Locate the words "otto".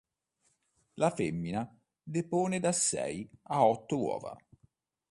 3.67-3.99